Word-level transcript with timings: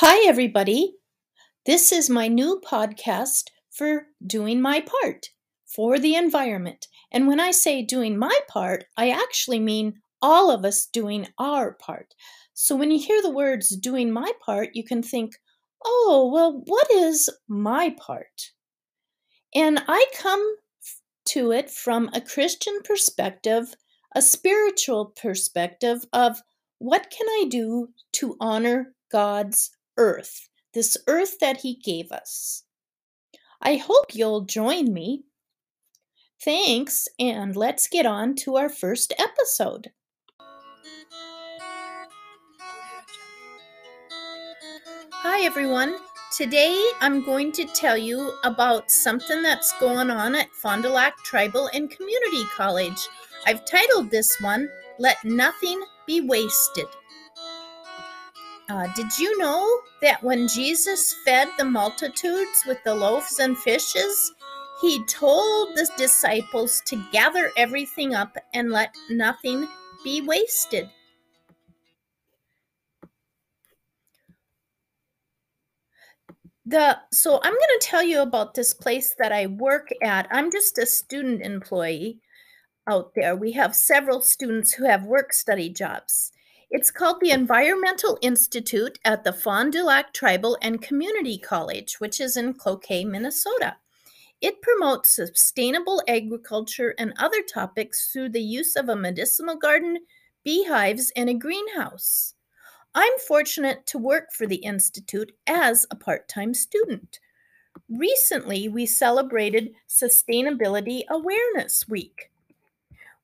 Hi, 0.00 0.28
everybody. 0.28 0.92
This 1.64 1.90
is 1.90 2.10
my 2.10 2.28
new 2.28 2.60
podcast 2.60 3.44
for 3.70 4.08
doing 4.26 4.60
my 4.60 4.80
part 4.80 5.30
for 5.64 5.98
the 5.98 6.14
environment. 6.14 6.86
And 7.10 7.26
when 7.26 7.40
I 7.40 7.50
say 7.50 7.80
doing 7.80 8.18
my 8.18 8.38
part, 8.46 8.84
I 8.98 9.08
actually 9.08 9.58
mean 9.58 9.94
all 10.20 10.50
of 10.50 10.66
us 10.66 10.84
doing 10.84 11.28
our 11.38 11.72
part. 11.72 12.14
So 12.52 12.76
when 12.76 12.90
you 12.90 12.98
hear 12.98 13.22
the 13.22 13.30
words 13.30 13.74
doing 13.74 14.12
my 14.12 14.32
part, 14.44 14.68
you 14.74 14.84
can 14.84 15.02
think, 15.02 15.32
oh, 15.82 16.30
well, 16.30 16.62
what 16.66 16.90
is 16.90 17.30
my 17.48 17.96
part? 17.98 18.52
And 19.54 19.82
I 19.88 20.04
come 20.14 20.56
to 21.28 21.52
it 21.52 21.70
from 21.70 22.10
a 22.12 22.20
Christian 22.20 22.82
perspective, 22.84 23.74
a 24.14 24.20
spiritual 24.20 25.14
perspective 25.18 26.04
of 26.12 26.42
what 26.80 27.08
can 27.08 27.26
I 27.26 27.46
do 27.48 27.88
to 28.12 28.36
honor 28.38 28.92
God's 29.10 29.70
earth, 29.96 30.48
this 30.74 30.96
earth 31.06 31.38
that 31.40 31.58
He 31.58 31.76
gave 31.76 32.12
us. 32.12 32.64
I 33.62 33.76
hope 33.76 34.14
you'll 34.14 34.42
join 34.42 34.92
me. 34.92 35.24
Thanks, 36.42 37.08
and 37.18 37.56
let's 37.56 37.88
get 37.88 38.06
on 38.06 38.34
to 38.36 38.56
our 38.56 38.68
first 38.68 39.14
episode. 39.18 39.90
Hi, 45.12 45.44
everyone. 45.44 45.96
Today 46.36 46.90
I'm 47.00 47.24
going 47.24 47.50
to 47.52 47.64
tell 47.64 47.96
you 47.96 48.32
about 48.44 48.90
something 48.90 49.42
that's 49.42 49.72
going 49.80 50.10
on 50.10 50.34
at 50.34 50.52
Fond 50.62 50.82
du 50.82 50.90
Lac 50.90 51.16
Tribal 51.24 51.70
and 51.72 51.90
Community 51.90 52.44
College. 52.54 53.08
I've 53.46 53.64
titled 53.64 54.10
this 54.10 54.40
one, 54.40 54.68
Let 54.98 55.24
Nothing 55.24 55.82
Be 56.06 56.20
Wasted. 56.20 56.86
Uh, 58.68 58.88
did 58.94 59.16
you 59.16 59.38
know 59.38 59.80
that 60.02 60.22
when 60.24 60.48
Jesus 60.48 61.14
fed 61.24 61.48
the 61.56 61.64
multitudes 61.64 62.64
with 62.66 62.82
the 62.84 62.94
loaves 62.94 63.38
and 63.38 63.56
fishes, 63.58 64.32
he 64.80 65.04
told 65.04 65.76
the 65.76 65.88
disciples 65.96 66.82
to 66.86 67.02
gather 67.12 67.50
everything 67.56 68.14
up 68.14 68.36
and 68.54 68.70
let 68.70 68.92
nothing 69.08 69.68
be 70.02 70.20
wasted? 70.20 70.90
The 76.68 76.98
so 77.12 77.36
I'm 77.36 77.52
going 77.52 77.78
to 77.78 77.86
tell 77.86 78.02
you 78.02 78.20
about 78.22 78.54
this 78.54 78.74
place 78.74 79.14
that 79.20 79.30
I 79.30 79.46
work 79.46 79.88
at. 80.02 80.26
I'm 80.32 80.50
just 80.50 80.76
a 80.78 80.86
student 80.86 81.42
employee 81.42 82.18
out 82.88 83.12
there. 83.14 83.36
We 83.36 83.52
have 83.52 83.76
several 83.76 84.20
students 84.20 84.72
who 84.72 84.84
have 84.84 85.04
work 85.04 85.32
study 85.32 85.68
jobs. 85.70 86.32
It's 86.68 86.90
called 86.90 87.20
the 87.20 87.30
Environmental 87.30 88.18
Institute 88.22 88.98
at 89.04 89.22
the 89.22 89.32
Fond 89.32 89.72
du 89.72 89.84
Lac 89.84 90.12
Tribal 90.12 90.58
and 90.60 90.82
Community 90.82 91.38
College, 91.38 92.00
which 92.00 92.20
is 92.20 92.36
in 92.36 92.54
Cloquet, 92.54 93.04
Minnesota. 93.04 93.76
It 94.40 94.60
promotes 94.62 95.14
sustainable 95.14 96.02
agriculture 96.08 96.92
and 96.98 97.14
other 97.18 97.40
topics 97.42 98.10
through 98.10 98.30
the 98.30 98.42
use 98.42 98.74
of 98.74 98.88
a 98.88 98.96
medicinal 98.96 99.56
garden, 99.56 99.98
beehives, 100.44 101.12
and 101.14 101.30
a 101.30 101.34
greenhouse. 101.34 102.34
I'm 102.96 103.16
fortunate 103.28 103.86
to 103.86 103.98
work 103.98 104.32
for 104.32 104.48
the 104.48 104.56
Institute 104.56 105.30
as 105.46 105.86
a 105.92 105.96
part 105.96 106.26
time 106.28 106.52
student. 106.52 107.20
Recently, 107.88 108.68
we 108.68 108.86
celebrated 108.86 109.70
Sustainability 109.88 111.02
Awareness 111.08 111.88
Week. 111.88 112.32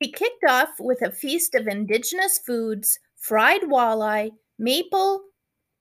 We 0.00 0.10
kicked 0.10 0.44
off 0.48 0.70
with 0.80 1.02
a 1.02 1.12
feast 1.12 1.54
of 1.54 1.66
indigenous 1.66 2.38
foods, 2.38 2.98
fried 3.26 3.62
walleye, 3.62 4.30
maple 4.56 5.20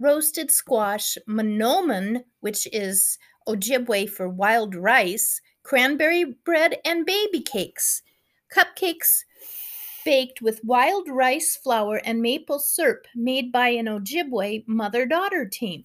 roasted 0.00 0.50
squash, 0.50 1.18
manoomin, 1.28 2.24
which 2.40 2.66
is 2.72 3.18
Ojibwe 3.46 4.08
for 4.08 4.30
wild 4.30 4.74
rice, 4.74 5.42
cranberry 5.62 6.24
bread, 6.24 6.78
and 6.86 7.04
baby 7.04 7.42
cakes. 7.42 8.00
Cupcakes 8.50 9.24
baked 10.06 10.40
with 10.40 10.64
wild 10.64 11.06
rice 11.06 11.54
flour 11.54 12.00
and 12.06 12.22
maple 12.22 12.58
syrup 12.58 13.04
made 13.14 13.52
by 13.52 13.68
an 13.68 13.88
Ojibwe 13.88 14.66
mother 14.66 15.04
daughter 15.04 15.44
team. 15.44 15.84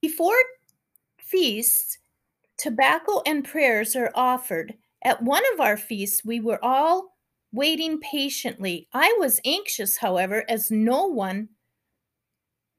Before 0.00 0.36
feasts, 1.18 1.98
tobacco 2.58 3.22
and 3.26 3.44
prayers 3.44 3.96
are 3.96 4.12
offered. 4.14 4.74
At 5.04 5.20
one 5.20 5.42
of 5.52 5.60
our 5.60 5.76
feasts, 5.76 6.24
we 6.24 6.38
were 6.38 6.64
all 6.64 7.11
waiting 7.52 8.00
patiently. 8.00 8.88
I 8.92 9.14
was 9.18 9.40
anxious, 9.44 9.98
however, 9.98 10.44
as 10.48 10.70
no 10.70 11.06
one 11.06 11.50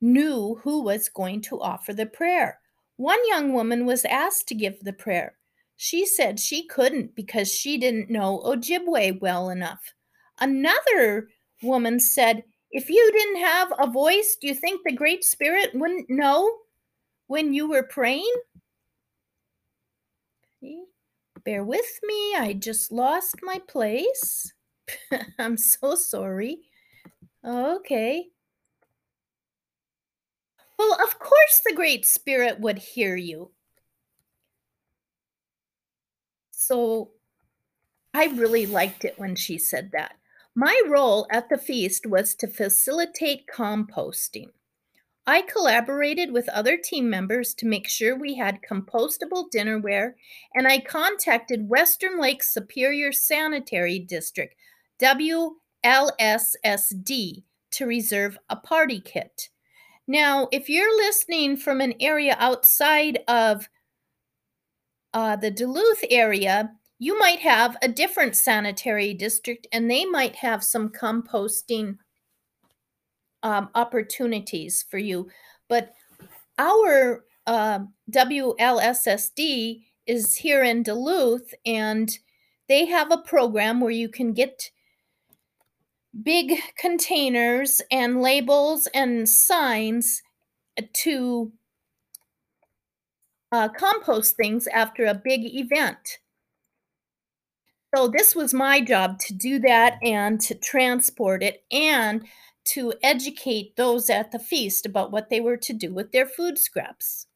knew 0.00 0.58
who 0.62 0.82
was 0.82 1.08
going 1.08 1.40
to 1.42 1.60
offer 1.60 1.92
the 1.92 2.06
prayer. 2.06 2.58
One 2.96 3.20
young 3.28 3.52
woman 3.52 3.86
was 3.86 4.04
asked 4.04 4.48
to 4.48 4.54
give 4.54 4.80
the 4.80 4.92
prayer. 4.92 5.36
She 5.76 6.06
said 6.06 6.38
she 6.38 6.66
couldn't 6.66 7.14
because 7.14 7.52
she 7.52 7.78
didn't 7.78 8.10
know 8.10 8.42
Ojibwe 8.44 9.20
well 9.20 9.50
enough. 9.50 9.94
Another 10.40 11.28
woman 11.62 12.00
said, 12.00 12.44
If 12.70 12.88
you 12.88 13.10
didn't 13.12 13.42
have 13.42 13.72
a 13.78 13.90
voice, 13.90 14.36
do 14.40 14.48
you 14.48 14.54
think 14.54 14.82
the 14.84 14.92
Great 14.92 15.24
Spirit 15.24 15.70
wouldn't 15.74 16.10
know 16.10 16.52
when 17.26 17.52
you 17.52 17.68
were 17.68 17.82
praying? 17.82 18.32
Bear 21.44 21.64
with 21.64 21.98
me, 22.04 22.36
I 22.36 22.52
just 22.52 22.92
lost 22.92 23.36
my 23.42 23.60
place. 23.66 24.52
I'm 25.38 25.56
so 25.56 25.94
sorry. 25.94 26.58
Okay. 27.44 28.28
Well, 30.78 30.94
of 31.02 31.18
course 31.18 31.60
the 31.64 31.74
Great 31.74 32.04
Spirit 32.04 32.60
would 32.60 32.78
hear 32.78 33.16
you. 33.16 33.52
So 36.50 37.10
I 38.14 38.26
really 38.26 38.66
liked 38.66 39.04
it 39.04 39.18
when 39.18 39.36
she 39.36 39.58
said 39.58 39.90
that. 39.92 40.16
My 40.54 40.80
role 40.86 41.26
at 41.30 41.48
the 41.48 41.56
feast 41.58 42.06
was 42.06 42.34
to 42.36 42.46
facilitate 42.46 43.46
composting. 43.46 44.50
I 45.26 45.42
collaborated 45.42 46.32
with 46.32 46.48
other 46.48 46.76
team 46.76 47.08
members 47.08 47.54
to 47.54 47.66
make 47.66 47.88
sure 47.88 48.16
we 48.16 48.34
had 48.34 48.60
compostable 48.68 49.46
dinnerware, 49.54 50.14
and 50.54 50.66
I 50.66 50.80
contacted 50.80 51.68
Western 51.68 52.18
Lakes 52.18 52.52
Superior 52.52 53.12
Sanitary 53.12 53.98
District 53.98 54.54
WLSSD 55.02 55.52
to 57.72 57.86
reserve 57.86 58.38
a 58.48 58.56
party 58.56 59.00
kit. 59.00 59.48
Now, 60.06 60.48
if 60.52 60.68
you're 60.68 60.96
listening 60.96 61.56
from 61.56 61.80
an 61.80 61.94
area 62.00 62.36
outside 62.38 63.18
of 63.28 63.68
uh, 65.14 65.36
the 65.36 65.50
Duluth 65.50 66.04
area, 66.10 66.70
you 66.98 67.18
might 67.18 67.40
have 67.40 67.76
a 67.82 67.88
different 67.88 68.36
sanitary 68.36 69.14
district 69.14 69.66
and 69.72 69.90
they 69.90 70.04
might 70.04 70.36
have 70.36 70.62
some 70.62 70.88
composting 70.88 71.96
um, 73.42 73.70
opportunities 73.74 74.84
for 74.88 74.98
you. 74.98 75.28
But 75.68 75.94
our 76.58 77.24
uh, 77.46 77.80
WLSSD 78.10 79.82
is 80.06 80.36
here 80.36 80.62
in 80.62 80.84
Duluth 80.84 81.52
and 81.66 82.16
they 82.68 82.86
have 82.86 83.10
a 83.10 83.18
program 83.18 83.80
where 83.80 83.90
you 83.90 84.08
can 84.08 84.32
get 84.32 84.70
big 86.20 86.60
containers 86.76 87.80
and 87.90 88.20
labels 88.20 88.86
and 88.94 89.28
signs 89.28 90.22
to 90.92 91.52
uh, 93.50 93.68
compost 93.68 94.36
things 94.36 94.66
after 94.68 95.04
a 95.04 95.14
big 95.14 95.40
event. 95.44 96.18
So, 97.94 98.08
this 98.08 98.34
was 98.34 98.54
my 98.54 98.80
job 98.80 99.18
to 99.20 99.34
do 99.34 99.58
that 99.60 99.98
and 100.02 100.40
to 100.42 100.54
transport 100.54 101.42
it 101.42 101.62
and 101.70 102.24
to 102.64 102.94
educate 103.02 103.76
those 103.76 104.08
at 104.08 104.32
the 104.32 104.38
feast 104.38 104.86
about 104.86 105.12
what 105.12 105.28
they 105.28 105.40
were 105.40 105.58
to 105.58 105.72
do 105.74 105.92
with 105.92 106.12
their 106.12 106.26
food 106.26 106.58
scraps. 106.58 107.26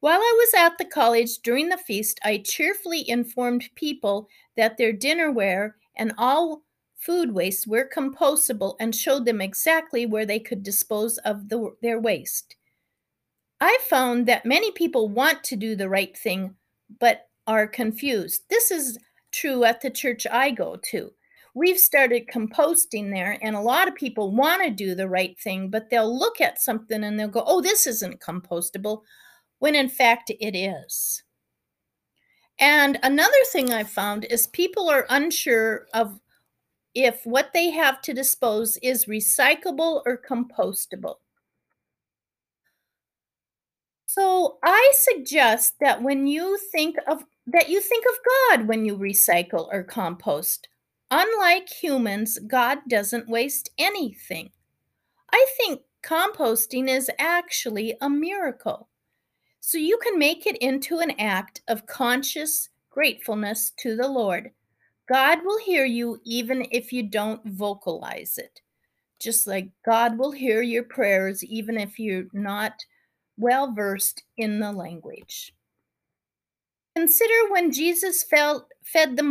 While 0.00 0.20
I 0.20 0.34
was 0.38 0.54
at 0.54 0.78
the 0.78 0.84
college 0.84 1.38
during 1.38 1.68
the 1.68 1.78
feast, 1.78 2.18
I 2.24 2.38
cheerfully 2.44 3.08
informed 3.08 3.68
people 3.76 4.28
that 4.56 4.76
their 4.76 4.92
dinnerware 4.92 5.72
and 5.96 6.12
all 6.18 6.62
food 6.96 7.32
waste 7.32 7.66
were 7.66 7.88
compostable 7.94 8.76
and 8.80 8.94
showed 8.94 9.24
them 9.24 9.40
exactly 9.40 10.06
where 10.06 10.26
they 10.26 10.38
could 10.38 10.62
dispose 10.62 11.18
of 11.18 11.48
the, 11.48 11.74
their 11.82 12.00
waste. 12.00 12.56
I 13.60 13.78
found 13.88 14.26
that 14.26 14.44
many 14.44 14.70
people 14.72 15.08
want 15.08 15.42
to 15.44 15.56
do 15.56 15.76
the 15.76 15.88
right 15.88 16.16
thing 16.16 16.54
but 17.00 17.28
are 17.46 17.66
confused. 17.66 18.42
This 18.50 18.70
is 18.70 18.98
true 19.32 19.64
at 19.64 19.80
the 19.80 19.90
church 19.90 20.26
I 20.30 20.50
go 20.50 20.76
to. 20.90 21.10
We've 21.54 21.78
started 21.78 22.28
composting 22.28 23.10
there, 23.10 23.38
and 23.40 23.56
a 23.56 23.60
lot 23.60 23.88
of 23.88 23.94
people 23.94 24.30
want 24.30 24.62
to 24.62 24.70
do 24.70 24.94
the 24.94 25.08
right 25.08 25.38
thing, 25.40 25.70
but 25.70 25.88
they'll 25.88 26.18
look 26.18 26.40
at 26.40 26.60
something 26.60 27.02
and 27.02 27.18
they'll 27.18 27.28
go, 27.28 27.44
Oh, 27.46 27.62
this 27.62 27.86
isn't 27.86 28.20
compostable, 28.20 29.02
when 29.58 29.74
in 29.74 29.88
fact 29.88 30.30
it 30.38 30.54
is. 30.54 31.22
And 32.58 32.98
another 33.02 33.32
thing 33.52 33.72
I 33.72 33.84
found 33.84 34.26
is 34.26 34.46
people 34.48 34.88
are 34.90 35.06
unsure 35.08 35.86
of 35.94 36.20
if 36.96 37.20
what 37.24 37.52
they 37.52 37.70
have 37.70 38.00
to 38.02 38.14
dispose 38.14 38.78
is 38.78 39.04
recyclable 39.04 40.02
or 40.06 40.18
compostable. 40.18 41.16
So 44.06 44.56
I 44.64 44.92
suggest 44.94 45.74
that 45.80 46.02
when 46.02 46.26
you 46.26 46.58
think 46.72 46.96
of 47.06 47.24
that 47.46 47.68
you 47.68 47.80
think 47.80 48.04
of 48.06 48.58
God 48.58 48.66
when 48.66 48.86
you 48.86 48.96
recycle 48.96 49.68
or 49.70 49.84
compost. 49.84 50.68
Unlike 51.10 51.68
humans, 51.68 52.38
God 52.38 52.78
doesn't 52.88 53.28
waste 53.28 53.70
anything. 53.78 54.50
I 55.30 55.46
think 55.58 55.82
composting 56.02 56.88
is 56.88 57.10
actually 57.18 57.94
a 58.00 58.08
miracle. 58.08 58.88
So 59.60 59.78
you 59.78 59.98
can 59.98 60.18
make 60.18 60.46
it 60.46 60.56
into 60.58 60.98
an 60.98 61.12
act 61.20 61.60
of 61.68 61.86
conscious 61.86 62.70
gratefulness 62.90 63.72
to 63.80 63.96
the 63.96 64.08
Lord. 64.08 64.50
God 65.08 65.38
will 65.44 65.58
hear 65.58 65.84
you 65.84 66.20
even 66.24 66.66
if 66.70 66.92
you 66.92 67.04
don't 67.04 67.44
vocalize 67.46 68.38
it. 68.38 68.60
Just 69.20 69.46
like 69.46 69.68
God 69.84 70.18
will 70.18 70.32
hear 70.32 70.62
your 70.62 70.82
prayers 70.82 71.44
even 71.44 71.78
if 71.78 71.98
you're 71.98 72.26
not 72.32 72.84
well 73.36 73.72
versed 73.72 74.24
in 74.36 74.60
the 74.60 74.72
language. 74.72 75.54
Consider 76.96 77.50
when 77.50 77.72
Jesus 77.72 78.24
fed 78.24 79.16
the 79.16 79.22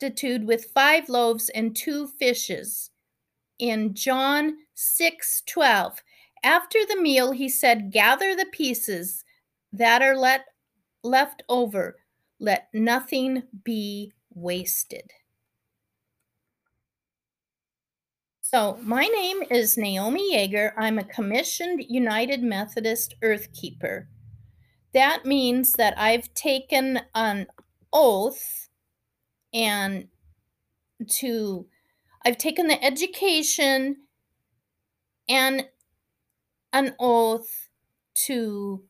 multitude 0.00 0.46
with 0.46 0.70
five 0.72 1.08
loaves 1.08 1.48
and 1.50 1.74
two 1.74 2.06
fishes 2.06 2.90
in 3.58 3.94
John 3.94 4.56
6 4.74 5.42
12. 5.46 6.02
After 6.42 6.78
the 6.88 7.00
meal, 7.00 7.32
he 7.32 7.48
said, 7.48 7.92
Gather 7.92 8.34
the 8.34 8.46
pieces 8.52 9.24
that 9.72 10.02
are 10.02 10.16
let, 10.16 10.46
left 11.02 11.42
over, 11.48 11.98
let 12.38 12.68
nothing 12.72 13.42
be 13.64 14.12
wasted. 14.40 15.12
So, 18.40 18.78
my 18.82 19.04
name 19.04 19.44
is 19.48 19.78
Naomi 19.78 20.34
Yeager. 20.34 20.72
I'm 20.76 20.98
a 20.98 21.04
commissioned 21.04 21.84
United 21.88 22.42
Methodist 22.42 23.14
Earth 23.22 23.52
Keeper. 23.52 24.08
That 24.92 25.24
means 25.24 25.74
that 25.74 25.94
I've 25.96 26.34
taken 26.34 27.00
an 27.14 27.46
oath 27.92 28.68
and 29.54 30.08
to 31.06 31.66
I've 32.24 32.38
taken 32.38 32.66
the 32.66 32.82
education 32.84 33.96
and 35.28 35.66
an 36.72 36.94
oath 36.98 37.68
to 38.26 38.84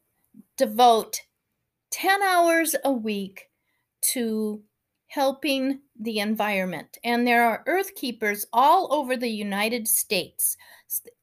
devote 0.57 1.21
10 1.91 2.23
hours 2.23 2.75
a 2.85 2.91
week 2.91 3.51
to 4.13 4.63
helping 5.11 5.81
the 5.99 6.21
environment. 6.21 6.97
And 7.03 7.27
there 7.27 7.45
are 7.45 7.65
earth 7.67 7.97
keepers 7.97 8.47
all 8.53 8.93
over 8.95 9.17
the 9.17 9.29
United 9.29 9.89
States. 9.89 10.57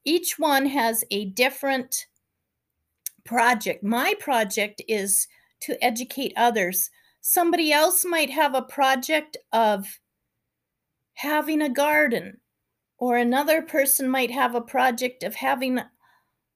Each 0.04 0.38
one 0.38 0.66
has 0.66 1.04
a 1.10 1.30
different 1.30 2.06
project. 3.24 3.82
My 3.82 4.14
project 4.20 4.82
is 4.88 5.26
to 5.60 5.82
educate 5.82 6.34
others. 6.36 6.90
Somebody 7.22 7.72
else 7.72 8.04
might 8.04 8.28
have 8.28 8.54
a 8.54 8.62
project 8.62 9.38
of 9.52 9.98
having 11.14 11.62
a 11.62 11.70
garden, 11.70 12.38
or 12.98 13.16
another 13.16 13.62
person 13.62 14.08
might 14.08 14.30
have 14.30 14.54
a 14.54 14.60
project 14.60 15.22
of 15.22 15.34
having 15.34 15.80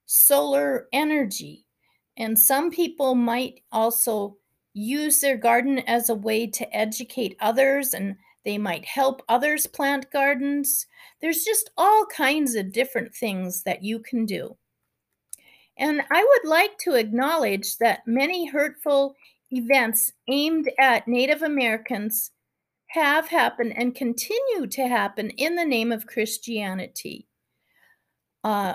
solar 0.05 0.87
energy. 0.93 1.64
And 2.19 2.38
some 2.38 2.70
people 2.70 3.14
might 3.14 3.62
also 3.73 4.37
use 4.74 5.20
their 5.20 5.36
garden 5.36 5.80
as 5.80 6.08
a 6.08 6.14
way 6.14 6.46
to 6.46 6.76
educate 6.76 7.36
others 7.40 7.94
and 7.94 8.16
they 8.44 8.58
might 8.58 8.84
help 8.84 9.22
others 9.28 9.66
plant 9.66 10.10
gardens. 10.10 10.86
There's 11.20 11.44
just 11.44 11.70
all 11.76 12.06
kinds 12.06 12.54
of 12.54 12.72
different 12.72 13.14
things 13.14 13.62
that 13.62 13.82
you 13.82 14.00
can 14.00 14.26
do. 14.26 14.56
And 15.78 16.02
I 16.10 16.22
would 16.22 16.50
like 16.50 16.76
to 16.78 16.94
acknowledge 16.94 17.78
that 17.78 18.06
many 18.06 18.46
hurtful 18.46 19.14
events 19.50 20.12
aimed 20.28 20.70
at 20.78 21.08
Native 21.08 21.42
Americans 21.42 22.30
have 22.88 23.28
happened 23.28 23.72
and 23.76 23.94
continue 23.94 24.66
to 24.66 24.86
happen 24.86 25.30
in 25.30 25.56
the 25.56 25.64
name 25.64 25.92
of 25.92 26.06
Christianity. 26.06 27.26
Uh, 28.44 28.74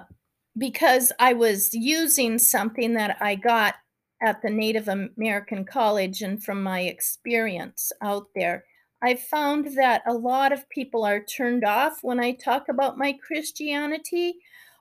because 0.57 1.11
I 1.19 1.33
was 1.33 1.73
using 1.73 2.39
something 2.39 2.93
that 2.93 3.17
I 3.21 3.35
got 3.35 3.75
at 4.21 4.41
the 4.41 4.49
Native 4.49 4.87
American 4.87 5.63
College 5.65 6.21
and 6.21 6.43
from 6.43 6.63
my 6.63 6.81
experience 6.81 7.91
out 8.01 8.27
there, 8.35 8.65
I've 9.01 9.21
found 9.21 9.77
that 9.77 10.01
a 10.07 10.13
lot 10.13 10.51
of 10.51 10.69
people 10.69 11.05
are 11.05 11.23
turned 11.23 11.63
off 11.63 11.99
when 12.01 12.19
I 12.19 12.31
talk 12.31 12.67
about 12.67 12.97
my 12.97 13.13
Christianity. 13.13 14.35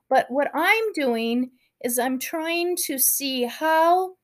But 0.08 0.26
what 0.30 0.50
I'm 0.54 0.92
doing 0.94 1.50
is 1.84 1.98
I'm 1.98 2.18
trying 2.18 2.76
to 2.86 2.98
see 2.98 3.44
how 3.44 4.14